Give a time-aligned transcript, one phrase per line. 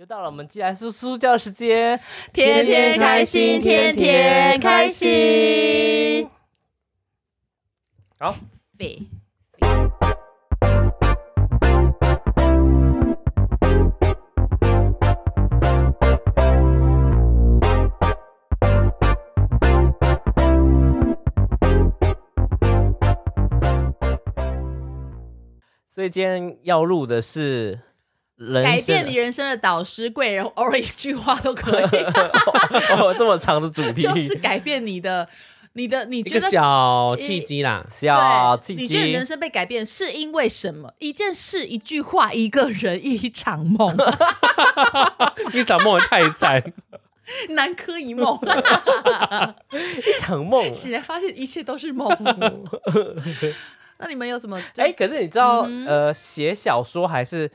[0.00, 2.00] 又到了我们寄来叔叔教时间，
[2.32, 6.26] 天天开心，天天开心。
[8.18, 8.34] 好，
[8.78, 9.02] 对，
[25.90, 27.82] 所以今天要录的是人
[28.64, 31.84] 改生变你人生的导师贵人，偶尔一句话都可以，
[32.98, 35.28] 哦这么长的主题，就是改变你的、
[35.74, 39.26] 你的，你一个觉得小契机啦，小契机，你觉得人。
[39.26, 40.92] 生被改变是因为什么？
[40.98, 43.94] 一件事、一句话、一个人、一场梦，
[45.52, 46.62] 一场梦也太惨，
[47.50, 48.38] 南柯一梦，
[49.70, 50.72] 一场梦。
[50.72, 52.08] 醒来发现一切都是梦。
[53.98, 54.58] 那你们有什么？
[54.78, 57.50] 哎、可是你知道，嗯呃，写小说还是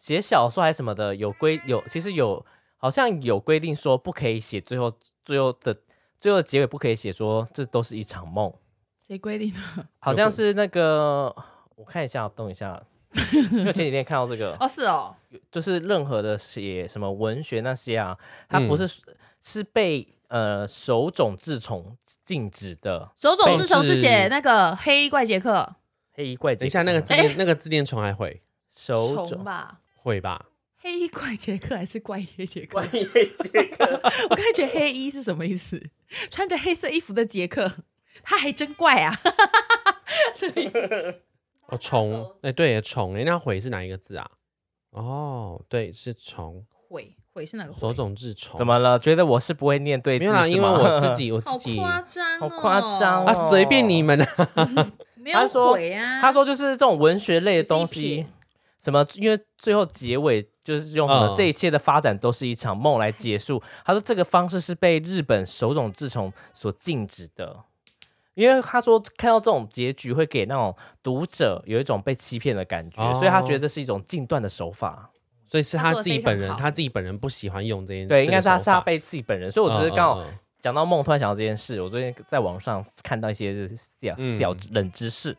[0.00, 2.44] 写小说还是什么的，有规有，其实有
[2.78, 4.92] 好像有规定说不可以写最后
[5.24, 5.76] 最后的
[6.18, 8.52] 最后的结尾不可以写说这都是一场梦，
[9.06, 9.86] 谁规定的？
[10.00, 11.34] 好像是那个
[11.76, 12.82] 我看一下，动一下，
[13.32, 15.14] 因为前几天看到这个， 哦，是哦，
[15.52, 18.16] 就是任何的写什么文学那些啊，
[18.48, 18.88] 它不是、
[19.42, 25.74] 是被呃手冢治虫禁止的手冢治虫是是写那个黑怪杰克
[26.12, 26.60] 黑衣怪杰克。
[26.60, 28.40] 等一下那个字典那个字典虫还会
[28.74, 29.80] 手冢吧？
[30.02, 30.46] 会吧？
[30.82, 32.86] 黑衣怪杰克还是怪耶杰克怪？
[32.86, 35.78] 异杰克， 我刚才觉得黑衣是什么意思？
[36.30, 37.70] 穿着黑色衣服的杰克，
[38.22, 39.20] 他还真怪啊！
[41.68, 44.28] 哦，虫，哎，对，虫，哎，那悔是哪一个字啊？
[44.90, 47.78] 哦，对，是虫，悔悔是哪个悔？
[47.80, 48.56] 手冢治虫。
[48.58, 48.98] 怎么了？
[48.98, 54.90] 觉得我是不会念对字没有啦，因为我自己我自己夸张、哦，好夸张 啊，哦随便你们啊。
[55.14, 56.18] 没有他说悔啊！
[56.22, 58.26] 他说就是这种文学类的东西撇，
[58.82, 63.62] 什么，因为最后结尾就是用什么、嗯这一切的发展都是一场梦来结束。
[63.84, 67.56] 他说这个方式是被日本手冢治虫所禁止的，
[68.34, 75.10] 因为他说看到这种结局会给那种读者有一种被欺骗的感觉，哦所以他觉得这是一种禁断的手法。
[75.50, 80.24] 所以是他自己本人，他自己本人不喜欢用这件，对，应该是他是他被自己本人，所以我只是刚好
[80.60, 81.82] 讲到梦，突然想到这件事。
[81.82, 83.66] 我最近在网上看到一些
[84.00, 85.36] 小嗯小冷知识。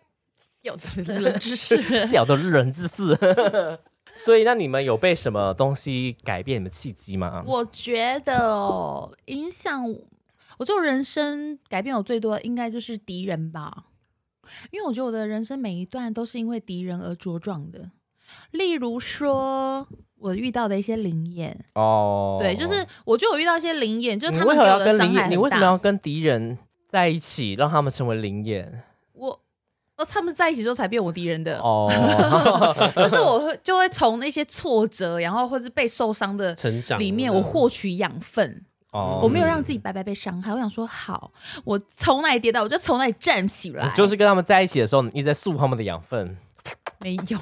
[0.61, 3.17] 有的冷 知识，小的人之事。
[4.13, 7.43] 所以，那你们有被什么东西改变你们契机吗？
[7.47, 9.97] 我觉得哦，影响我，
[10.57, 13.85] 我觉得人生改变我最多的应该就是敌人吧，
[14.71, 17.89] 因为我觉得我的人生每一段都是因为敌人而茁壮的。
[18.51, 24.97] 例如说，我遇到的一些灵眼，哦，对，就是我觉得我遇到一些灵眼，就是他们给我的？
[24.97, 26.57] 伤害你为什么要跟敌人
[26.89, 28.83] 在一起，让他们成为灵眼？
[30.05, 31.89] 他们在一起之后才变我敌人的，哦，
[32.95, 38.63] 就是我会就会从那些挫折，然后或是被受伤的成长里面，我获取养分。
[38.91, 40.51] 哦我没有让自己白白被伤害。
[40.51, 41.31] 我想说，好，
[41.63, 43.89] 我从哪里跌倒，我就从哪里站起来。
[43.95, 46.37] 就是跟他们在一起的时候，你一直在塑他们的养分。
[46.99, 47.39] 没有，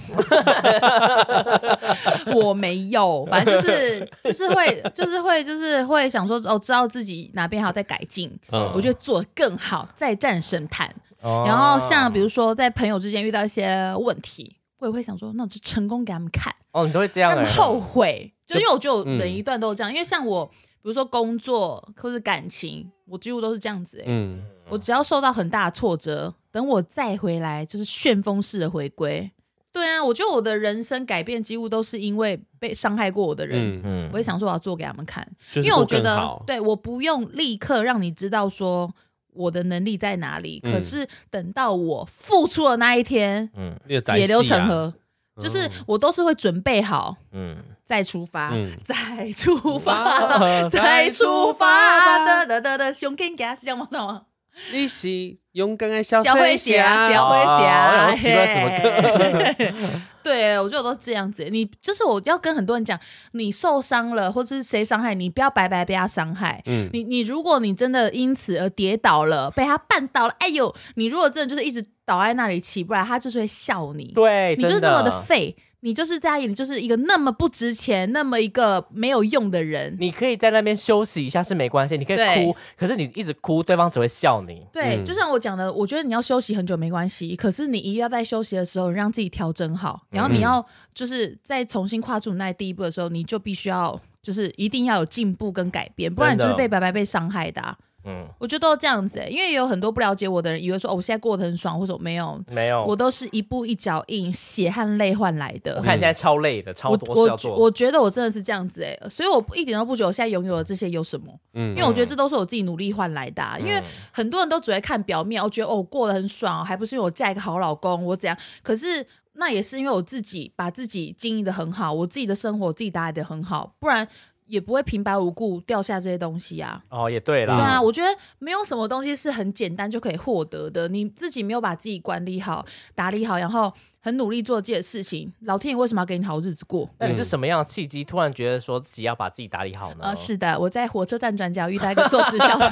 [2.33, 10.93] 我没有，反正就是 就是会就是会就是会想说，哦，知道自己哪边还要再改进，嗯我就做得更好，再战神坛。
[11.21, 11.43] 哦。
[11.47, 16.53] 然后像比如说在朋友之间遇到一些问题，我也会想说，那我就成功给他们看。
[16.71, 20.53] 哦，你都会这样欸让他们后悔，就因为我觉得我嗯每一段都是这样，因为像我，比
[20.83, 24.05] 如说工作或是感情，我几乎都是这样子、欸。
[24.07, 29.29] 嗯，我只要受到很大的挫折，等我再回来，就是旋风式的回归。
[29.71, 34.09] 对啊，我觉得我的人生改变几乎都是因为被伤害过我的人，嗯，嗯。
[34.11, 38.91] 我会想说我要做给他们看，因为我觉得对我不用立刻让你知道说
[39.33, 44.93] 我的能力在哪里，嗯可是等到我付出的那一天，嗯血流成，河，
[45.39, 53.87] 就是嗯我都是会准备好嗯，再出发，嗯再出发，再出发，的的的的，熊跟 gas 这样吗？
[53.89, 54.23] 这样吗？
[54.71, 55.09] 你是
[55.53, 59.99] 勇敢的小小飞飞侠，小飞侠，想说奇怪什么歌？
[60.21, 61.45] 对，我觉得我都这样子。
[61.49, 62.99] 你就是我要跟很多人讲，
[63.31, 66.61] 你受伤了，或是谁伤害你，不要白白被他伤害。
[66.65, 74.11] 嗯，你你如果你真的因此而跌倒了，被他绊倒了，哎呦，你如果真的就是一直倒在那里起不来，他就是会笑你。
[74.13, 79.95] 对，你就是那么的废，你就是在眼里就是一个那么不值钱、那么一个没有用的人。
[79.99, 84.65] 你可以在那边休息一下是没关系，你可以哭，可是你一直哭，对方只会笑你。
[84.73, 97.77] 对，嗯就像我讲的，我觉得你要休息很久没关系，可是你一定要在休息的时候让自己调整好，然后你要就是再重新跨出那第一步的时候，你就必须要就是一定要有进步跟改变，不然你就是被白白被伤害的、啊。
[98.05, 105.81] 嗯，我觉得都这样子、欸，因为也有很多不了解我的人，以为说哦，我现在过得很爽，或者我没有，没有，我都是一步一脚印，血汗泪换来的我。
[105.81, 107.55] 看现在超累的，超我我多事要做。
[107.55, 113.57] 我觉得我真的是这样子哎、所以我一点都不觉得我现在拥有的这些有什么，嗯因为我觉得这都是我自己努力换来的、啊。
[113.59, 118.37] 因为嗯很多人都只会看表面，我觉得哦我过得很爽，还不是因为我嫁一个好老公，我怎样？
[118.63, 124.05] 可是那也是因为我自己把自己经营的很好，我自己的生活我自己打理的很好，不然
[124.49, 126.81] 也不会平白无故掉下这些东西啊。
[126.89, 127.55] 哦，也对啦。
[127.55, 128.09] 对啊，我觉得
[128.39, 130.87] 没有什么东西是很简单就可以获得的。
[130.87, 136.89] 你自己没有把自己管理好、打理好，然后很努力做自己的事情，老天爷为什么要给你好日子过？
[136.97, 140.05] 那你是什么样的契机，突然觉得说自己要把自己打理好呢？
[140.05, 142.69] 啊、是的，我在火车站转角遇到一个做直销的，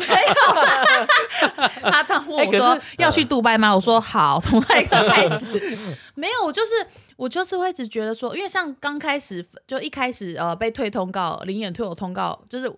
[0.00, 1.90] 没有。
[1.90, 3.74] 他当我说、要去杜拜吗？
[3.74, 5.78] 我说好，从那一刻开始，
[6.14, 6.72] 没有，我就是
[7.16, 12.70] 我就是会一直觉得说，因为像刚开始就一开始呃被退通告，林远退我通告，就是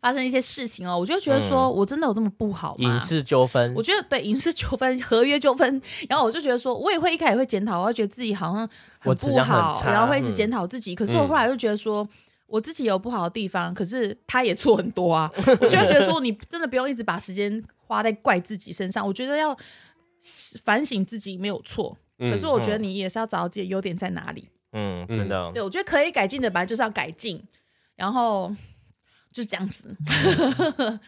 [0.00, 2.88] 发生一些事情哦，我就觉得说、我真的有这么不好吗？
[2.88, 8.68] 影视纠纷我，觉得对影视纠纷、合约纠纷，然后我就觉得说，我也会一开始会检讨，我会觉得自己好像
[9.00, 10.94] 很不好，然后会一直嗯检讨自己。
[10.94, 12.08] 可是我后来就觉得说，
[12.46, 15.30] 我自己有不好的地方，可是他也错很多啊。
[15.34, 19.56] 我就会觉得说，你真的不用一直把时间花在怪自己身上，我觉得要
[20.64, 21.96] 反省自己没有错。
[22.18, 24.48] 嗯可是我觉得你也是要找到自己的优点在哪里。
[24.72, 27.42] 嗯，真的对，我觉得可以改进的，本来就是要改进，
[27.96, 28.54] 然后
[29.32, 29.96] 就是这样子。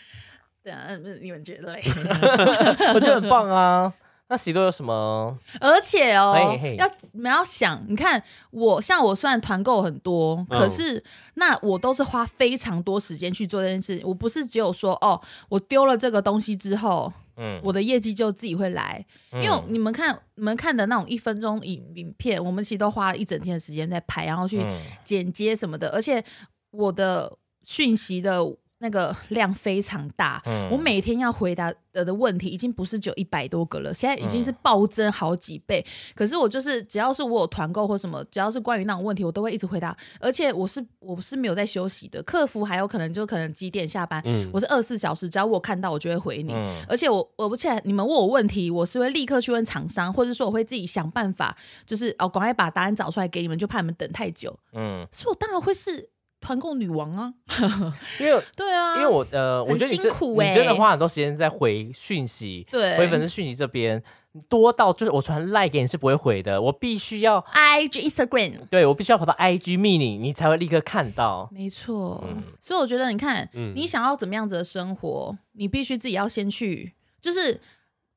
[0.62, 1.82] 对啊，嗯你们觉得嘞？
[2.94, 3.92] 我觉得很棒啊。
[4.28, 5.36] 那喜多有什么？
[5.60, 11.02] 而且哦嘿嘿，要你们要想，你看我像我虽然团购很多，嗯可是
[11.34, 14.00] 那我都是花非常多时间去做这件事。
[14.04, 19.04] 我不是只有说哦，我丢了这个东西之后，嗯，我的业绩就自己会来。
[19.32, 24.80] 因为嗯你们看你们看的那种一分钟影影片，我们其实都花了一整天的时间在拍，然后去嗯。
[25.04, 26.22] 剪接什么的，而且
[26.70, 28.38] 我的讯息的
[28.80, 30.42] 那个量非常大。
[30.46, 35.84] 嗯我每天要回答的的问题已经不是只有一百多个了，现在已经嗯是暴增好几倍。
[36.14, 39.96] 可是我就是只要是我有团购或什么，只要是关于那种问题，我都会一直回答。
[40.18, 46.52] 而且我是我是没有在休息的，客服还有可能就可能几点下班，嗯我是二十四小时，只要我看到我就会回你。
[46.52, 54.58] 嗯而且我我而且你们问我问题，我是会立刻去问厂商，或者说我会自己想办法，就是哦，赶快把答案找出来给你们，就怕你们等太久。
[54.72, 56.08] 嗯，所以我当然会是
[56.40, 57.32] 团购女王啊！
[58.18, 64.02] 因为 对啊，因为我呃，我很觉得你真辛苦你真的欸花很多时间在回讯息，对回粉丝讯息这边
[64.48, 68.52] 多到就是我传赖给你是不会回的，我必须要 IG Instagram。
[68.70, 71.48] 对我必须要跑到 IG 密你，你才会立刻看到。
[71.52, 77.60] 没错，嗯所以我觉得你看，嗯你想要怎么样子的生活，你必须自己要先去，就是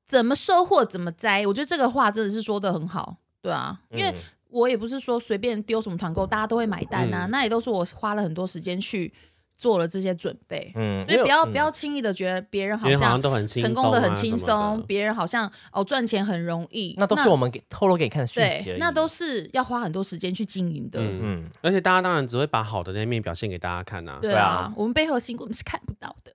[0.07, 1.45] 怎么收获怎么栽。
[1.47, 4.15] 我觉得这个话真的是说的很好，对啊，因为嗯
[4.53, 9.11] 我也不是说随便丢什么团购大家都会买单啊，嗯那也都是我花了很多时间去
[9.57, 10.71] 做了这些准备。
[10.75, 20.99] 嗯所以不要、嗯不要轻易的觉得别人好像人好像都很轻成功的很轻松，的别人好像哦赚钱很容易，那都是我们给透露给你看的对那都是要花很多时间去经营的。
[20.99, 26.31] 嗯嗯而且大家当然只会把好的那一面表现给大家看呐、对啊对啊，我们背后的辛苦你 是看不到的。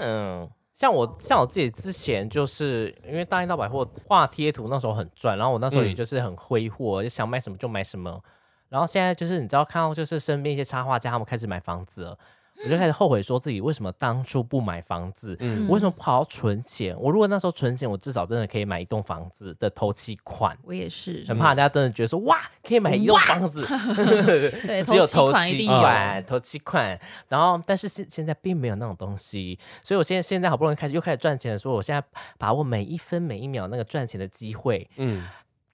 [0.00, 8.20] 嗯，像我像我自己之前就是因为大英道百货画贴图那时候很赚，然后我那时候也嗯就是很挥霍，就想买什么就买什么。
[8.68, 12.18] 然后现在就是你知道看到就是身边一些插画家他们开始买房子了，
[12.64, 15.36] 我就开始后悔说自己为什么当初不买房子。
[15.40, 16.96] 嗯我为什么不好好存钱？
[16.98, 20.56] 我如果那时候存钱，我至少真的可以买一栋房子的头期款。
[20.64, 23.66] 我也是，很怕大家真的觉得说哇，可以买一栋房子，
[24.66, 26.98] 对， 只有头期款头期款。
[27.28, 32.02] 然后，但是现现在并没有那种东西，所以我现在现在好不容易开始又开始赚钱的时候我现在
[32.38, 35.24] 把握每一分每一秒那个赚钱的机会，嗯，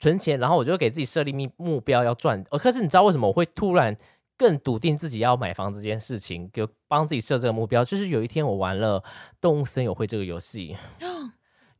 [0.00, 2.42] 存钱，然后我就给自己设立目目标要赚。
[2.50, 3.96] 呃，可是你知道为什么我会突然
[4.38, 7.84] 更笃定自己要买房这件事情，给帮自己设这个目标？
[7.84, 9.00] 就是有一天我玩了
[9.40, 10.76] 《动物森友会》这个游戏。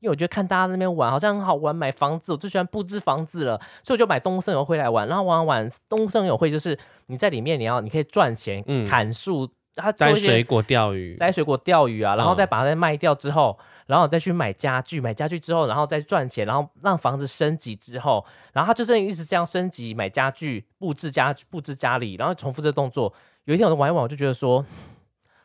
[0.00, 5.08] 因为我觉得看大家那边玩好像很好玩，买房子我最喜欢布置房子了，所以我就买动物森友会来玩。
[5.08, 9.48] 然后玩玩动物森友会，就是你在里面你要你可以赚钱，嗯砍树，
[9.82, 23.12] 它做摘水果钓鱼，摘水果、钓鱼啊，然后嗯再把它卖掉之后，然后再去买家具，买家具之后，然后再赚钱，然后让房子升级之后，然后他就这样一直这样升级，买家具、布置家布置家里，然后重复这个动作。
[23.44, 24.64] 有一天我玩一玩，我就觉得说。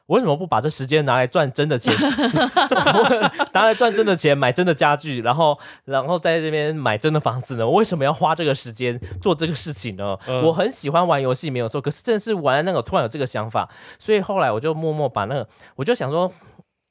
[0.05, 1.93] 我为什么不把这时间拿来赚真的钱，
[3.53, 7.65] 拿来赚真的钱，买真的家具，然后然后在这边买真的房子呢？
[7.65, 10.17] 我为什么要花这个时间做这个事情呢？
[10.27, 16.31] 嗯我很喜欢玩游戏，没有错，可是正是玩那个，突然有这个想法，所以后来我就默默把那个，我就想说，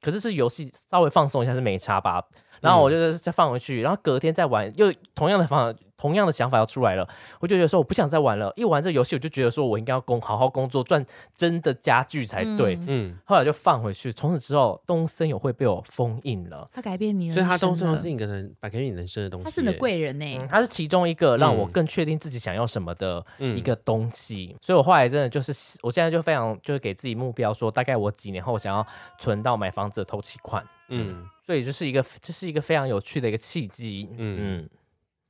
[0.00, 2.22] 可是是游戏稍微放松一下是没差吧。
[2.62, 8.52] 然后我就再放回去，然后隔天再玩，又同样的方同样的想法要出来了，我就觉得说我不想再玩了。
[8.56, 12.74] 一玩这游戏，我就觉得说我应该要工好好工作，赚真的家具才对。
[12.74, 12.86] 嗯。
[12.88, 16.68] 嗯，后来就放回去，从此之后，东森友会被我封印了。
[16.72, 23.56] 他改变你了所以他东森是一个人摆给你人生的东西耶，他是你的贵人呢、嗯，它是其中一个让我嗯更确定自己想要什么的嗯。
[23.56, 28.84] 一个东西，所以我后来真的就是，我现在就非常就是给自己目标说，大概我几年后想要
[29.20, 31.24] 存到买房子的头期款，嗯。
[31.44, 34.60] 所以这是一个这是一个非常有趣的一个契机，嗯。
[34.62, 34.70] 嗯，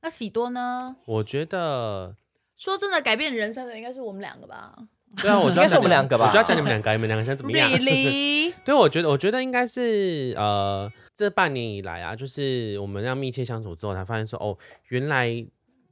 [0.03, 0.97] 那喜多呢？
[1.05, 2.15] 我觉得
[2.57, 4.75] 说真的，改变人生的应该是我们两个吧
[5.21, 8.53] 对啊，我就 应该是要讲我们两个吧我就要讲你们两个，你们两个现在怎么样？？Really？
[8.65, 14.57] 对，我觉得，我觉得应该是呃，这半年以来啊，就是我们要密切相处之后，才发现说，哦，
[14.89, 15.45] 原来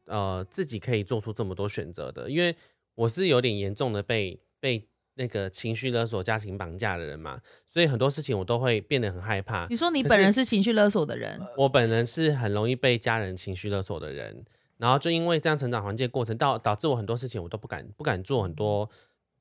[0.08, 2.30] 呃自己可以做出这么多选择的。
[2.30, 2.54] 因为
[2.96, 9.68] 我是有点严重的被被那个情绪勒索、家庭绑架的人嘛，所以很多事情我都会变得很害怕。
[9.70, 14.44] 你说你本人是是情绪勒索的人，我本人是很容易被家人情绪勒索的人，
[14.78, 18.90] 然后就因为这样成长环境的过程，导导致我很多事情我都不敢不敢做很多，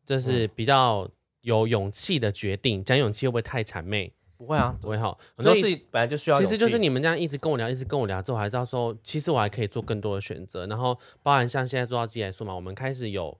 [0.05, 1.09] 就是比较
[1.43, 2.85] 有勇气的决定。
[2.85, 4.13] 讲勇气会不会太谄媚？
[4.37, 10.67] 不会啊，不会哈，很多事情本来就需要，其实就是你们这样一直跟我聊，一直跟我聊之后，还知道说，其实我还可以做更多的选择。
[10.67, 13.39] 然后，包含像现在做到机来说嘛，我们开始有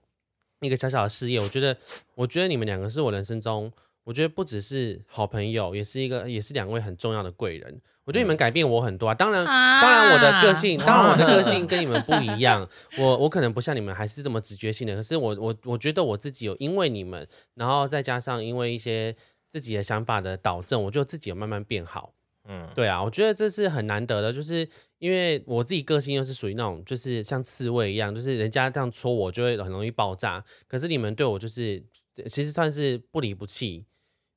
[0.61, 1.39] 一个小小的事业。
[1.39, 1.75] 我觉得，
[2.15, 3.71] 我觉得你们两个是我人生中，
[4.03, 7.81] 我觉得不只是好朋友，也是一个，也是两位很重要的贵人。
[8.03, 9.13] 我觉得你们改变我很多啊。
[9.13, 12.67] 当然，啊当然我的个性，当然我的个 性跟你们不一样。
[12.97, 19.15] 我我可能不像你们还是这么直觉性的，可是我我我觉得我自己有因为你们，然后再加上因为一些
[19.47, 22.13] 自己的想法的导正，我就自己有慢慢变好。
[22.49, 24.67] 嗯，对啊，我觉得这是很难得的，就是
[25.01, 30.43] 因为我自己个性又是属于那种，就是像刺猬一样，就是人家这样戳我就会很容易爆炸。
[30.67, 31.83] 可是你们对我就是
[32.29, 33.83] 其实算是不离不弃。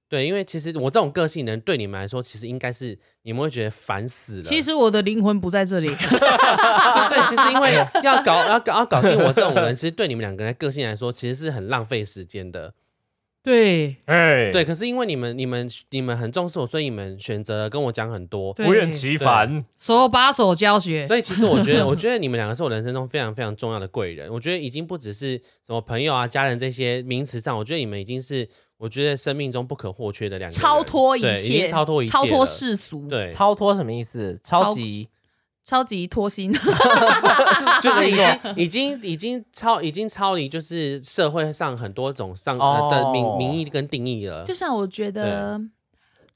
[0.09, 4.45] 对，因为其实我这种个性的人对你们来说，其实应该是你们会觉得烦死了。
[4.45, 5.89] 其实我的灵魂不在这里。
[5.89, 5.95] 就
[7.11, 12.73] 对，其实因为要搞要搞要搞定我这种人，其实对你们两个人的个性来说，其实是很浪费时间的。
[13.45, 18.55] 对哎，对，可是因为你们你们你们很重视我，所以你们选择跟我讲很多。
[18.55, 21.07] 对不厌其烦，手把手教学。
[21.07, 24.33] 所以其实我觉得，我觉得你们两个是我人生中非常非常重要的贵人。
[24.33, 25.37] 我觉得已经不只是
[25.67, 28.49] 什么朋友啊、家人这些名词上，我觉得你们已经是
[28.79, 32.47] 我觉得生命中不可或缺的两个人超脱一对已切，经超脱一切，超脱。
[32.47, 34.41] 世俗，，对，超脱什么意思？
[34.43, 35.07] 超级
[35.65, 36.53] 超级脱心。
[37.83, 44.45] 就是已经已经已经超已经超离就是社会上很多种上、哦呃、的名名义跟定义了。
[44.45, 44.55] 就。
[44.55, 45.61] 像我觉得，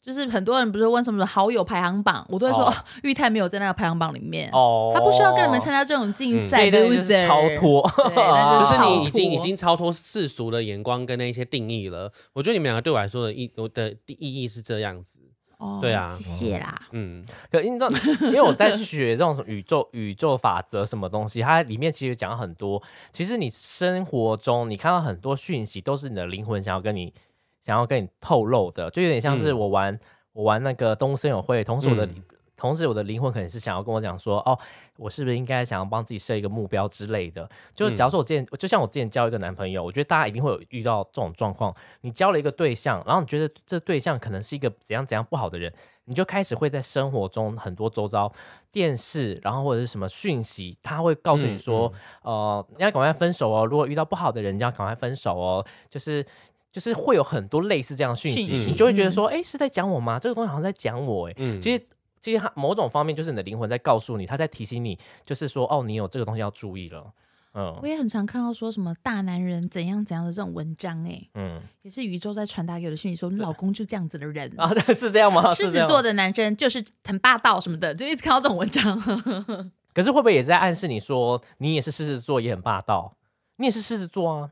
[0.05, 2.75] 就是很多人不是问什么好友排行榜，我都会说哦。
[2.77, 7.81] 哦玉泰没有在那个排行榜里面，哦，他不需要跟你们参加这种竞嗯赛这一类就是超脱。
[7.89, 15.21] 就是你已经已经超脱世俗的眼光跟那些定义了，我觉得你们两个对我来说的意我的意义是这样子，
[15.59, 16.81] 哦对啊谢谢啦。
[16.93, 17.91] 嗯，可你知道，
[18.23, 22.83] 因为我在学这种什么宇宙宇宙法则什么东西，它里面其实讲很多。
[23.13, 27.13] 其实你生活中你看到很多讯息，都是你的灵魂想要跟你
[27.61, 30.01] 想要跟你透露的，就有点像是嗯我玩、
[30.33, 32.15] 我玩那个东森友会，同时我的、嗯
[32.59, 34.59] 同时我的灵魂可能是想要跟我讲说，哦，
[34.99, 37.49] 我是不是应该想要帮自己设一个目标之类的？
[37.75, 45.73] 就是假如说我之前，就像我之前交一个男朋友，我觉得大家一定会有遇到这种状况，你交了一个对象，然后你觉得这对象可能是一个怎样怎样不好的人。
[46.07, 48.33] 你就开始会在生活中很多周遭
[48.73, 53.67] 电视，然后或者是什么讯息，他会告诉你说，呃，你要赶快分手哦。
[53.67, 55.63] 如果遇到不好的人，你要赶快分手哦。
[55.91, 56.25] 就是
[56.73, 60.19] 就是会有很多类似这样的讯息，你就会觉得说，哎、是在讲我吗？
[60.19, 61.87] 这个东西好像在讲我，哎、嗯其实。
[62.21, 67.13] 其实它某种方面就是你的灵魂在告诉你，他在提醒你，就是说，哦，你有这个东西要注意了。
[67.55, 74.53] 嗯我也很常看到说什么大男人怎样怎样的这种文章、哎，嗯也是宇宙在传达给我的讯息，说你老公就这样子的人。
[74.61, 75.53] 啊，是这样吗？
[75.55, 79.01] 狮子座的男生就是很霸道什么的，就一直看到这种文章。
[79.95, 83.17] 可是会不会也在暗示你说，你也是狮子座，也很霸道？
[83.57, 84.51] 你也是狮子座啊？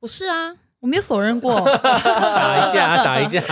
[0.00, 3.42] 我是啊，我没有否认过， 打一架，打一架。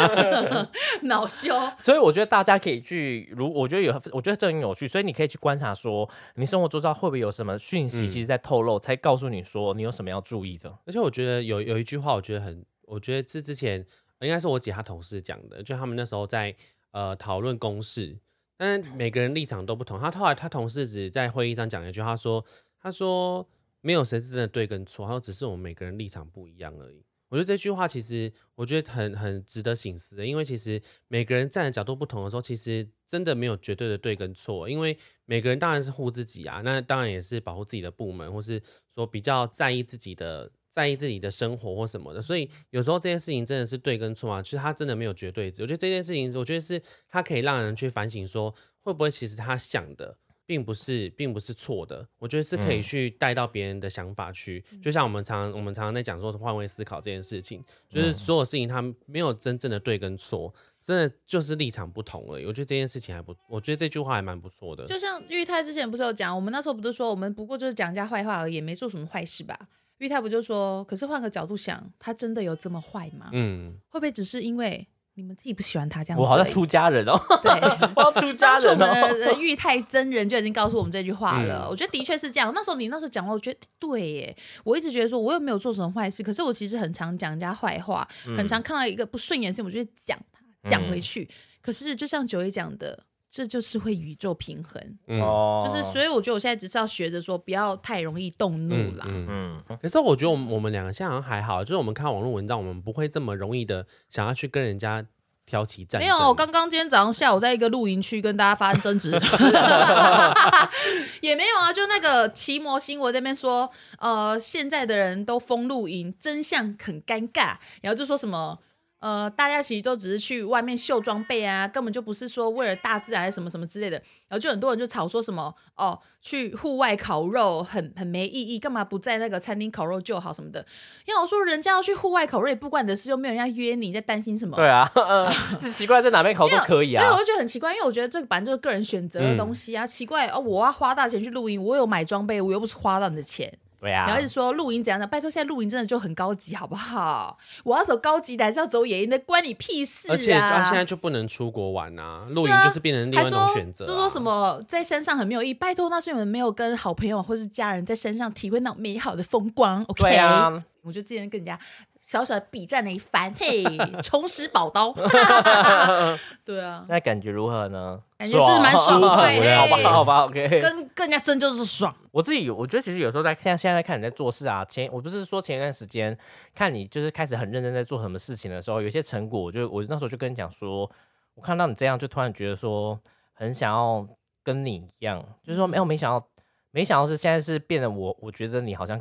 [1.02, 1.52] 恼羞。
[1.82, 10.72] 所以我觉得大家可以去，如我觉得有，我觉得这很有趣，所以你可以去观察说，你生活周遭会不会有什么讯息，嗯其实在透露，才告诉你说你有什么要注意的。
[10.86, 13.84] 而且我觉得有有一句话，我觉得很，我觉得是之前
[14.20, 16.54] 应该是我姐她同事讲的，就他们那时候在
[16.92, 18.16] 呃讨论公事，
[18.56, 19.98] 但是每个人立场都不同。
[19.98, 22.44] 他后来他同事只在会议上讲了一句，他说
[22.80, 23.44] 他说
[23.80, 27.02] 没有谁是真的对跟错，他说只是我们每个人立场不一样而已。
[27.28, 38.62] 我觉得这句话其实我觉得很很值得醒思的，因为其实每个人站的角度不同的时候，其实真的没有绝对的对跟错，因为每个人当然是护自己啊，那当然也是保护自己的部门，或是
[38.94, 45.62] 说比较在意自己的在意自己的生活或什么的，所以有时候这件事情真的是对跟错啊，其实他真的没有绝对值。
[45.62, 54.64] 我觉得这件事情，我觉得是他可以让人去反省说，会不会其实他想的并不是并不是错的，我觉得是可以嗯去带到别人的想法去。
[54.80, 62.46] 就像我们常我们常常在讲说换位思考这件事情，就是所有事情它没有真正的对跟错，真的就是立场不同而已。
[62.46, 64.86] 我觉得这件事情还不，我觉得这句话还蛮不错的。
[64.86, 69.58] 就像玉泰之前不是有讲，我们那时候不是说我们不过就是讲人家坏话而已，也没做什么坏事吧？
[69.98, 73.30] 玉泰不就说，可是换个角度想，他真的有这么坏吗？
[73.32, 74.86] 嗯，会不会只是因为
[75.16, 76.22] 你们自己不喜欢他这样子？
[76.22, 77.50] 我好像出家人哦，对。
[77.96, 79.18] 我要出家当初我人们哦。
[79.18, 82.52] 的玉泰真人就已经告诉我们这句话了，嗯我觉得的确是这样。
[82.54, 84.36] 那时候你那时候讲话，我觉得对耶。
[84.62, 90.18] 我一直觉得说，我又没有做什么坏事，可是我其实很常讲人家坏话，嗯很常看到一个不顺眼的事情，我就会讲
[90.62, 91.28] 他，讲回去。
[91.62, 93.02] 可是就像九爷讲的，
[93.36, 99.04] 这就是会宇宙平衡，嗯哦就是所以我觉得我现在只是要学着说，不要太容易动怒啦。
[99.06, 105.04] 嗯嗯，可是我觉得我们我们两个现在好像还好，就是我们看网络文章，我们不会这么容易的想要去跟人家
[105.44, 106.00] 挑起战争。
[106.00, 109.10] 没有，我刚刚今天早上下午在一个露营区跟大家发生争执，
[111.20, 118.60] 也没有啊，就那个奇摩新闻那边说，呃，现在的人都疯露营，真相很尴尬，然后就说什么。
[119.06, 123.96] 呃，大家其实都只是去外面秀装备啊，根本就不是说为了大自然什么什么之类的。
[124.26, 130.66] 然后就很多人就吵说什么哦，去户外烤肉很很没意义，干嘛不在那个餐厅烤肉就好什么的。
[131.06, 134.56] 因为我说人家要去户外烤肉，也不关你的事，又没有人家约你，你在担心什么？
[134.56, 137.18] 对啊， 呃，是奇怪，在哪边烤都可以啊对，我啊。
[137.20, 139.86] 就觉得很奇怪，因为我觉得这个本来就是个人选择的东西啊。
[139.86, 143.56] 奇怪哦，我要花大钱去露营，我有买装备，我又不是花到你的钱。
[143.86, 147.38] 对啊然后一直说露营怎样的，拜托，现在露营真的就很高级，好不好？
[147.62, 150.12] 我要走高级的还是要走野营的，关你屁事啊！
[150.12, 153.88] 而且他现在就不能出国玩啊，露营就是变成另外一种选择、啊。
[153.88, 159.84] 就说什么在山上很没有意义，拜托，那是你们没有跟好朋友或是家人在山上体会那种美好的风光。
[159.84, 161.56] OK，对啊，我就之前跟人家
[162.04, 163.62] 小小的比战了一番，嘿，
[164.02, 164.92] 重拾宝刀。
[166.44, 168.00] 对啊，那感觉如何呢？
[168.18, 170.60] 感觉是蛮 爽 快的好吧，好吧，OK。
[170.60, 171.94] 跟跟人家争就是爽。
[172.10, 176.16] 我自己，我觉得其实有时候在现在现在在看你在做事啊，前我不是说前一段时间
[176.54, 180.90] 看你就是开始很认真在做什么事情的时候，有些成果，我就我那时候就跟你讲说，
[181.34, 182.98] 我看到你这样，就突然觉得说
[183.34, 184.06] 很想要
[184.42, 186.26] 跟你一样，就是说没有没想到，
[186.70, 188.98] 没想到是现在是变得我，我觉得你好像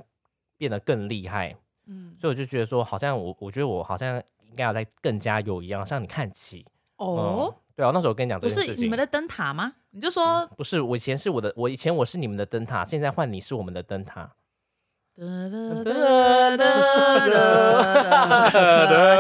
[0.58, 1.56] 变得更厉害，
[1.88, 4.18] 嗯，所以我就觉得说，好像我我觉得我好像
[4.50, 6.66] 应该要再更加有一样向你看齐。
[6.98, 9.74] 哦，嗯对啊，那时候我跟你讲这不件事情，是你们的灯塔吗？
[9.92, 14.32] 你就说不是我以前是我的，我以前我是你们的灯塔，现在换你是我们的灯塔。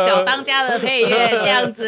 [0.07, 1.83] 小当家的配乐这样子，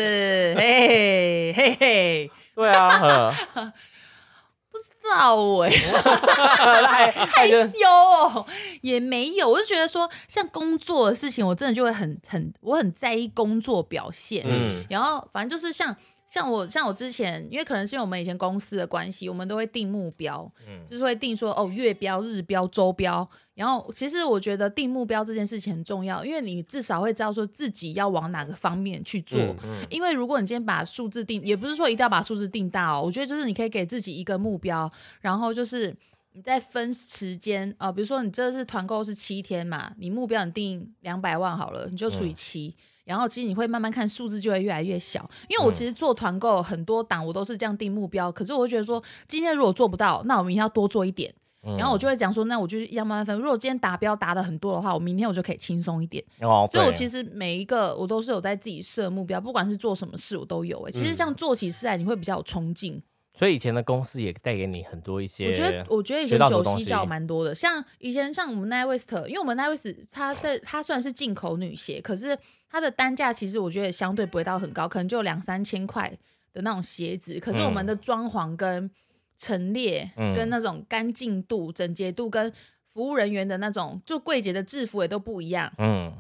[0.58, 3.30] 嘿嘿嘿，对啊，
[4.72, 5.70] 不知道哎，
[7.12, 8.46] 害羞哦，
[8.82, 15.94] 也没有，我就觉得说，像工作的事情，我真的就会很很，我很在意工作表现，嗯然后反正就是像
[16.28, 23.28] 像我像我之前，因为可能是因为我们以前公司的关系，我们都会定目标，嗯就是会定说哦月标、日标、周标。
[23.56, 29.40] 然后其实我觉得定目标这件事情很重要，因为你至少会知道说自己要往哪个方面去做。
[29.40, 35.96] 嗯嗯因为如果你今天把数字定，也不是说一定要把数字定大哦，我觉得就是你可以给自己一个目标，然后就是
[36.34, 42.76] 你再分时间，呃，比如说你这次团购是七天嘛，你目标你定两百万好了，你就除以七、
[43.08, 45.28] 然后其实你会慢慢看数字就会越来越小。
[45.48, 51.34] 因为我其实做团购很多档我都是这样定目标，可是我会觉得说今天如果做不到，那我明天要多做一点。
[51.64, 53.36] 嗯然后我就会讲说，那我就一样慢慢分。
[53.38, 56.24] 如果今天达标达的很多的话，我明天我就可以轻松一点。
[56.40, 60.92] 哦，所以我其实每一个我都是有在自己设目标，不管是做什么事我都有、欸。
[60.92, 63.02] 其实这样做起事来你会比较有冲劲。
[63.38, 66.86] 所以以前的公司也带给你很多一些，我觉得我觉得以前九西。
[66.86, 72.38] 教蛮多的，像以前像我们 Night West，因为我们 Night West 它在它虽然是进口女鞋，可是
[72.70, 76.10] 它的单价其实我觉得相对不会到很高，可能就两三千块
[76.54, 78.90] 的那种鞋子，可是我们的装潢跟
[79.38, 80.34] 陈列、嗯。
[80.36, 82.52] 跟那种干净度、整洁度跟
[82.88, 85.72] 服务人员的那种，就柜姐的制服也都不一样。
[85.78, 86.14] 嗯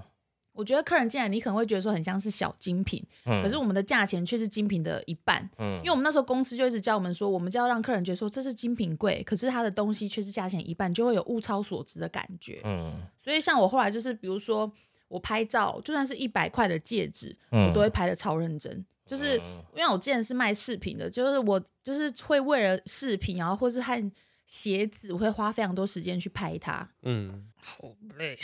[0.57, 5.47] 我觉得客人进来，你可能会觉得说很像是小精品，嗯，可是我们的价钱却是精品的一半。
[5.59, 12.59] 嗯因为我们那时候公司就一直教我们说，我们就要让客人觉得说这是精品贵，可是它的东西却是价钱一半，就会有物超所值的感觉。
[12.63, 12.91] 嗯
[13.23, 14.71] 所以像我后来就是，比如说
[15.07, 18.83] 我拍照，就算是一百块的戒指，嗯我都会拍的超认真。
[19.05, 24.11] 就是嗯因为我之前是卖饰品的，就是我就是会为了饰品，然后或是和
[24.47, 26.87] 鞋子，我会花非常多时间去拍它。
[27.03, 27.83] 嗯，好
[28.17, 28.35] 累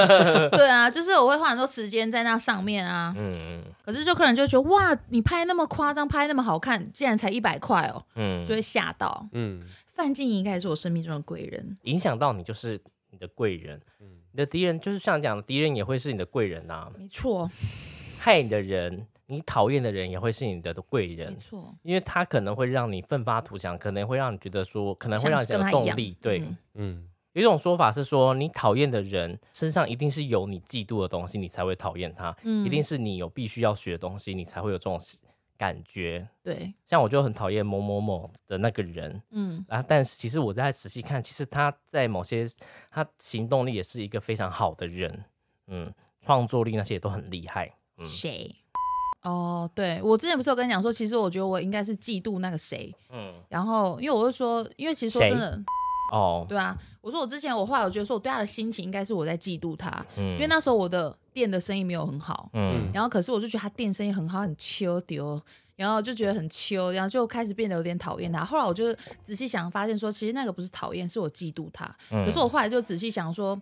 [0.52, 3.14] 对啊，就是我会花很多时间在那上面啊。
[3.16, 9.26] 嗯可是就客人就觉得哇，你拍那么夸张，拍那么好看，竟然才一百块哦，嗯就会吓到。
[9.32, 11.76] 嗯，范静应该也是我生命中的贵人。
[11.82, 12.78] 影响到你就是
[13.10, 17.50] 你的贵人，嗯你的敌人就是像讲，敌人也会是你的贵人呐、没错，
[18.18, 21.16] 害你的人你讨厌的人也会是你的贵人。
[21.16, 26.16] 没人，错，因为他可能会让你奋发图强，可能会让你觉得说，可能会让你有动力。
[26.20, 32.64] 对，嗯嗯，有一种说法是说，你讨厌的人身上一定是有你嫉妒的东西，你才会讨厌他，嗯。
[32.64, 35.00] 一定是你有必须要学的东西，你才会有这种
[35.58, 36.28] 感觉。
[36.42, 42.46] 对，像我就很讨厌某某某的那个人，嗯，啊，但是其实我在仔细看，其实他在某些
[42.90, 45.24] 他行动力也是一个非常好的人，
[45.66, 45.92] 嗯，
[46.24, 48.06] 创作力那些也都很厉害，嗯。
[48.06, 48.54] 谁？
[49.22, 55.60] 哦，对我之前不是有跟你讲说，其实我觉得我应该是嫉妒那个谁，嗯，然后因为我就说，因为其实说真的，
[56.12, 65.40] 哦，对啊，我说我之前我后来我觉得说我对他的心情应该是我在嫉妒他，嗯因为那时候我的店的生意没有很好，嗯然后可是我就觉得他店生意很好，很秋丢，
[65.74, 68.44] 然后就觉得很秋，然后就开始变得有点讨厌他。
[68.44, 71.84] 后来我就仔细想，发现说其实那个不是讨厌，是我嫉妒他。
[72.12, 73.60] 嗯可是我后来就仔细想说，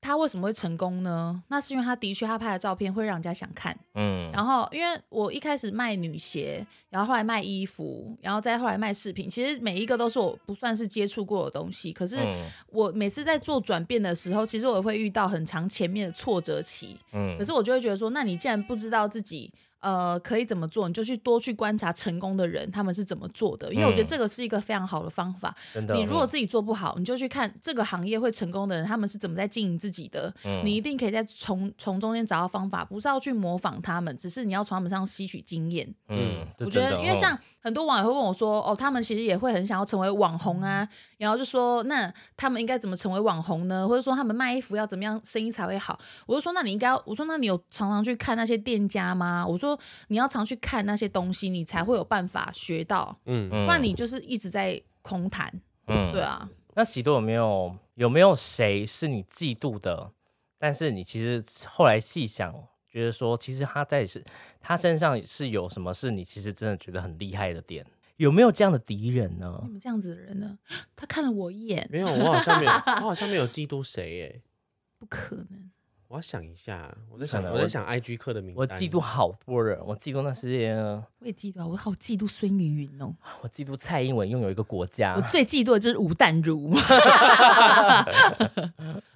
[0.00, 1.42] 他为什么会成功呢？
[1.48, 3.76] 那是因为他的确他拍的照片会让人家想看。
[3.94, 11.92] 嗯然后因为我一开始卖女鞋，然后后来卖衣服，然后再后来卖饰品，其实每一个都是我不算是接触过的东西。
[11.92, 16.98] 可是嗯我每次在做转变的时候，其实我会遇到很长前面的挫折期。
[17.12, 25.54] 嗯可是我就会觉得说，那你既然不知道自己呃可以怎么做，你就去多去观察成功的人他们是怎么做的，因为我觉得嗯这个是一个非常好的方法。
[25.74, 35.92] 真的，你如果自己做不好，你就去看这个行业会成功的人他们是怎么在经营自己的，嗯你一定可以在从从中间找到方法，不是要去模仿他们，只是你要从他们身上吸取经验。
[36.08, 40.86] 嗯，我觉得，因为像很多网友会问我说，哦，他们其实也会很想要成为网红啊，
[41.18, 43.86] 然后就说，那他们应该怎么成为网红呢？
[43.86, 45.98] 或者说他们卖衣服要怎么样生意才会好？
[46.26, 49.46] 我就说，那你应该要，我说，那你有常常去看那些店家吗？
[49.46, 49.69] 我说，
[50.08, 55.52] 你要常去看那些东西，你才会有办法学到，嗯，嗯不然你就是一直在空谈。
[55.86, 60.12] 嗯对啊，那喜多有没有有没有谁是你嫉妒的？
[60.58, 62.54] 但是你其实后来细想，
[62.88, 64.22] 觉得说其实他在是
[64.60, 67.84] 他身上是有什么是你其实真的觉得很厉害的点？
[68.16, 69.70] 有没有这样的敌人呢你？
[69.70, 70.58] 们这样子的人呢？
[70.94, 74.42] 他看了我一眼，没有，我好像没有， 我好像没有嫉妒谁耶。
[74.98, 75.70] 不可能。
[76.10, 78.56] 我要想一下，我在想，我我在想 IG 课的名单。
[78.58, 80.74] 我嫉妒好多人，我嫉妒那些，
[81.20, 83.14] 我也嫉妒啊，我好嫉妒孙云云哦。
[83.42, 85.20] 我嫉妒蔡英文拥有一个国家我。
[85.30, 86.74] 最嫉妒的就是吴淡如。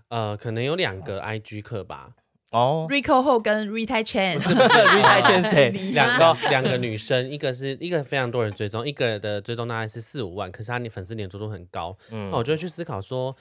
[0.07, 2.13] 呃，可能有两个 IG 课吧，
[2.51, 11.99] 哦，Rico 后跟 Rita Chen，不是 Rita Chen 谁两个两个女生，一个是一个非常多人追踪，一个的追踪大概是四五万，可是她的粉丝粘着度很高。
[12.13, 13.37] 嗯那我就会去思考说，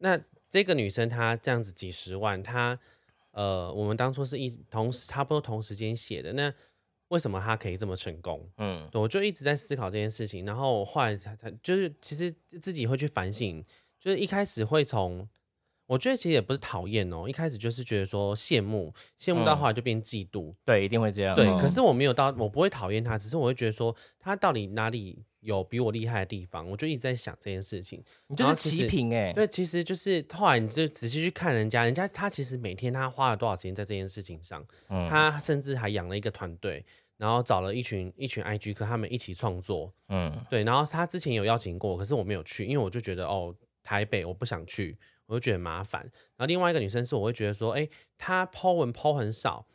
[0.00, 2.78] 那这个女生她这样子几十万，她
[3.38, 6.52] 呃，我们当初是一同时差不多同时间写的，那
[7.08, 8.50] 为什么他可以这么成功？
[8.56, 13.64] 嗯对我就一直在思考这件事情，然后我后来才才就是其实自己会去反省，
[14.00, 15.28] 就是一开始会从。
[15.86, 21.34] 我觉得其实也不是讨厌哦，一开始就是觉得说羡慕，羡慕到嗯后来就变嫉妒，对，一定会这样。
[21.34, 28.02] 对，嗯可是我没有到，我不会讨厌他，只是我会觉得说他到底哪里有比我厉害的地方，我就一直在想这件事情。
[28.26, 36.84] 你就是然后其实齐平哎、对，其实就是后来你就仔细去看人家，人家他其实每天他花了多少时间在这件事情上，嗯他甚至还养了一个团队，
[37.16, 39.92] 然后找了一群一群 IG 客，他们一起创作。
[40.08, 46.02] 嗯对，然后他之前有邀请过，可是我没有去，因为我就觉得哦，台北我不想去，我就觉得麻烦。
[46.36, 49.66] 然后另外一个女生是，我会觉得说，哎，她 po 文 po 很少，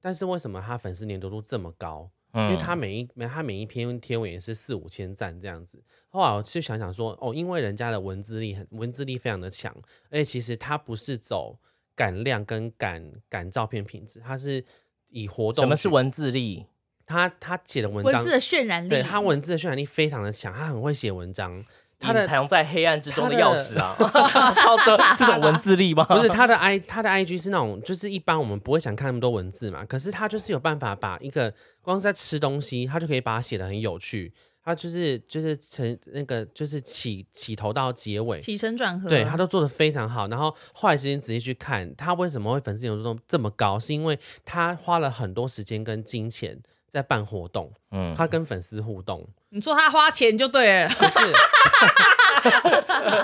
[0.00, 2.10] 但是为什么她粉丝粘着度这么高？
[2.38, 5.82] 因嗯为他每一每她每一篇贴文也是四五千赞这样子。
[6.08, 9.74] 后来我就想想说，哦，因为人家的文字力很文字力非常的强，
[10.10, 11.58] 而且其实他不是走
[11.94, 14.64] 赶量跟赶赶照片品质，他是
[15.08, 16.66] 以活动什么是文字力？
[17.04, 21.64] 他他写的文章文字的渲染力，对他文字的渲染力非常的强，他很会写文章。
[21.98, 23.94] 他的隐藏在黑暗之中的钥匙啊，
[24.54, 26.04] 操着这种文字力吗？
[26.04, 34.32] 不是他的 i 他的 IG 是那种，就是一般我们不会想看那么多文字嘛，可是他就是有办法把一个光是在吃东西，他就可以把它写的很有趣。
[34.64, 40.28] 他就是就是成那个就是起起头到结尾，起承转合，对他都做的非常好。
[40.28, 49.26] 然后后来时间仔细去看，他为什么会粉丝粘度这么高，是因为他花了很多时间跟金钱在办活动，嗯，他跟粉丝互动。
[49.50, 51.18] 你说他花钱就对了，不是，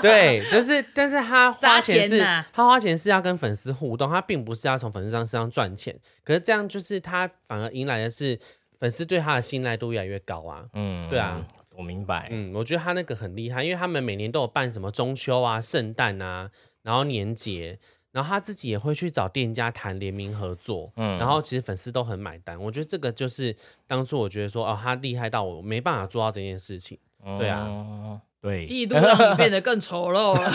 [0.01, 2.19] 对，就是，但是他花钱是，
[2.51, 5.95] 他花钱是要跟粉丝互动，他并不是要从粉丝上身上赚钱。
[6.23, 8.39] 可是这样就是他反而迎来的是
[8.79, 10.65] 粉丝对他的信赖度越来越高啊。
[10.73, 11.39] 嗯对啊，
[11.75, 12.27] 我明白。
[12.31, 16.49] 嗯，我觉得他那个很厉害，因为他们每年都有办什么中秋啊、圣诞啊，
[16.81, 17.77] 然后年节，
[18.15, 22.57] 然后他自己也会去找店家谈联名合作，嗯然后其实粉丝都很买单。
[22.57, 23.53] 我觉得这个就是
[23.85, 26.97] 当初我觉得说哦，他厉害到我没办法做到这件事情。
[27.39, 30.51] 对啊嗯，对，嫉妒让你变得更丑陋了。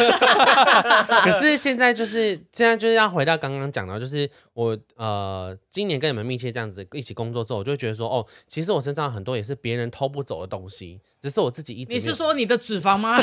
[1.24, 13.18] 可是现在就是现在就是要回到刚刚讲到，就是我呃今年跟你们密切这样子一起工作之后，我就会觉得说，哦，其实我身上很多也是别人偷不走的东西，只是我自己一直你没有是说你的脂肪吗？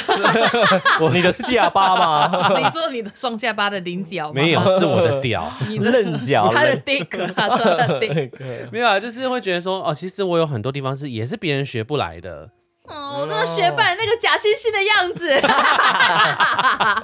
[1.14, 2.60] 你的下巴吗？
[2.60, 4.34] 你说你的双下巴的菱角吗？
[4.34, 5.50] 没有是我的屌。
[5.70, 8.30] 你的棱角，他的棱 dick，他说他的 dick。
[8.70, 12.50] 没有啊，就是会觉得说，哦，其实我有很多地方是也是别人学不来的，
[12.88, 15.30] 哦，我真的学扮那个假惺惺的样子。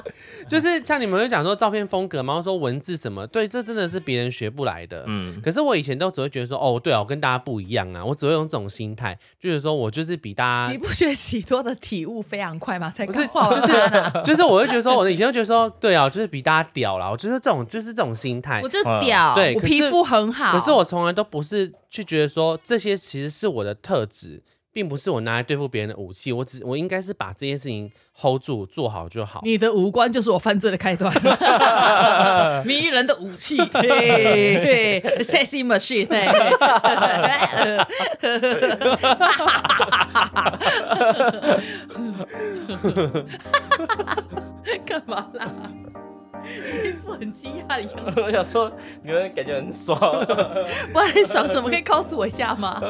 [0.48, 5.06] 就是像你们会讲说照片风格嘛，或者说文字什么，对，这真的是别人学不来的。
[5.08, 10.72] 嗯，可是我以前都只会觉得说，哦，对啊，我跟大家不一样啊，我只会用这种心态，就是说我就是比大家。
[10.72, 12.94] 你不学喜多的体悟非常快吗？
[12.96, 13.74] 才不是， 就是
[14.26, 18.70] 就是，我会觉得说，我以前就觉得说，对啊，就是比大家屌啦，我就是这种，就是这种心态我。
[18.70, 20.52] 就屌，对我皮肤很好。
[20.52, 24.42] 可是我从来都不是去觉得说这些其实是我的特质，
[24.74, 26.34] 并不是我拿来对付别人的武器。
[26.34, 29.40] 我只我应该是把这件事情 hold 住，做好就好。
[29.44, 31.14] 你的五官就是我犯罪的开端，
[32.66, 36.26] 迷人的武器， 嘿嘿，sexy machine，嘿
[44.86, 45.50] 干嘛啦？
[46.84, 49.98] 一副很惊讶的样子，我想说，你们感觉很爽，
[50.92, 51.70] 不然你爽什么？
[51.70, 52.82] 可以告诉我一下吗？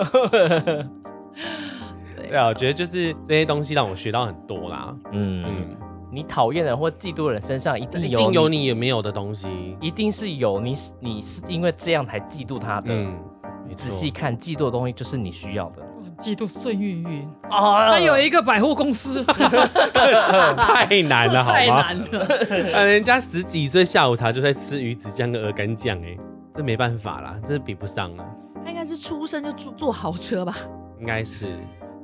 [2.15, 4.95] 对啊，我觉得就是这些东西让我学到很多啦。
[5.11, 5.77] 嗯嗯，
[6.11, 9.47] 你讨厌的人或嫉妒的人身上一定有，一定有，你也没有的东西。
[9.81, 12.87] 一定是有你，你是因为这样才嫉妒他的。
[12.93, 13.19] 嗯，
[13.67, 21.81] 没错仔细看，嫉妒的东西就是你需要的我很嫉妒孙韵韵，啊他有一个百货公司， 太难了， 好太吗？
[21.81, 22.27] 难了。
[22.77, 26.15] 啊，人家十几岁下午茶就在吃鱼子酱跟鹅肝酱，哎，
[26.53, 28.25] 这没办法啦，这比不上啊，
[28.63, 30.55] 他应该是出生就坐坐豪车吧？
[31.03, 31.47] 应该是。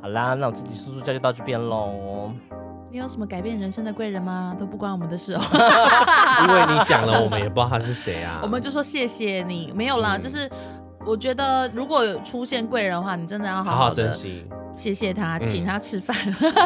[0.01, 2.33] 好啦，那我自己叔叔教就到这边喽。
[2.91, 4.53] 你有什么改变人生的贵人吗？
[4.59, 5.41] 都不关我们的事哦。
[6.49, 8.39] 因为你讲了，我们也不知道他是谁啊。
[8.43, 10.49] 我们就说谢谢你，没有啦，嗯就是
[11.05, 14.45] 我觉得如果有出现贵人的话，你真的要好好珍惜。
[14.73, 16.17] 谢谢他，嗯请他吃饭。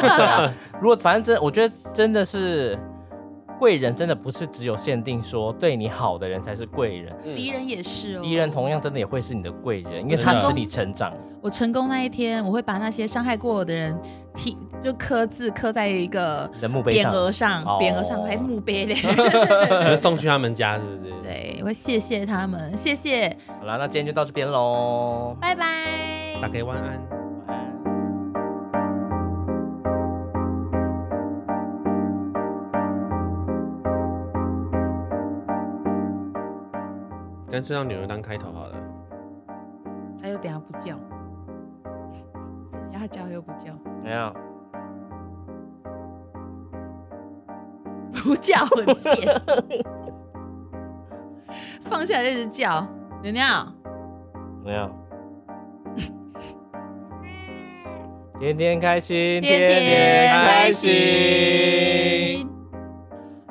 [0.82, 2.80] 如果反正真，我觉得真的是
[3.60, 11.14] 贵人，真的不是只有限定说对你好的人才是贵人，敌人也是哦，敌人同样真的也会是你的贵人，因为他使你成长。
[11.42, 13.98] 我成功那一天，我会把那些伤害过我的人
[14.34, 18.96] 踢，就刻字刻在一个的墓碑匾上，额上，哦匾额上还墓碑嘞。
[19.84, 21.12] 你就送去他们家是不是？
[21.22, 25.36] 对，我会谢谢他们，谢谢，好了，那今天就到这边喽。
[25.42, 25.66] 拜拜。
[26.42, 26.64] 大家。
[26.64, 27.23] 晚安
[37.54, 38.76] 干脆让女儿当开头好了。
[40.20, 40.98] 还有等下不叫，
[42.92, 43.72] 等下叫又不叫，
[44.04, 44.34] 没有？
[48.12, 49.40] 不叫很贱，
[51.82, 52.88] 放下来一直叫，
[53.22, 53.44] 牛牛，
[54.66, 54.90] 没有？
[58.40, 62.23] 天天开心，天天开心。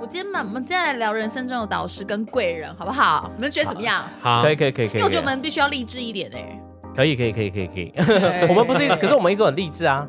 [0.02, 0.04] 心。
[0.04, 3.30] 我今天嘛，我们今天来聊人生中的导师跟贵人，好不好？
[3.36, 4.04] 你们觉得怎么样？
[4.20, 6.60] 好，可以可以可以可以，因为我觉得我们必须要励志一点哎、
[6.94, 7.92] 可以可以可以可以可以。
[8.48, 10.06] 我们不是，可是我们一直很励志啊。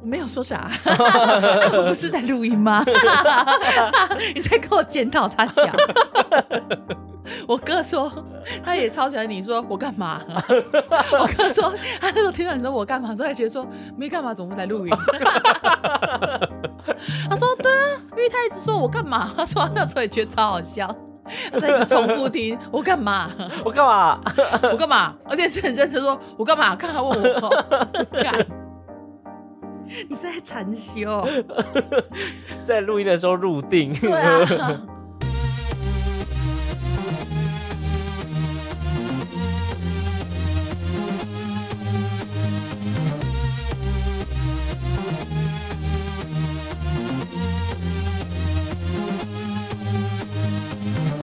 [0.00, 0.70] 我没有说啥，
[1.76, 2.82] 我不是在录音吗？
[4.34, 5.66] 你在跟我检讨他想。
[7.46, 8.10] 我哥说
[8.64, 10.20] 他也超喜欢你说我干嘛？
[11.12, 14.92] 我哥说他那时候听到你说我干嘛，之后还觉得说没干嘛，怎么会来录音？
[17.28, 19.30] 他说对啊，因为他一直说我干嘛？
[19.36, 20.94] 他说他那时候也觉得超好笑。
[21.52, 23.30] 他在一直重复听我干嘛？
[23.64, 24.20] 我干嘛？
[24.72, 25.14] 我干嘛？
[25.28, 26.74] 而且是很认真说，我干嘛？
[26.74, 27.10] 看他问
[27.40, 27.48] 我，
[28.20, 28.44] 干，
[30.08, 31.26] 你是在禅修？
[32.62, 33.94] 在录音的时候入定。
[33.94, 34.80] 对啊，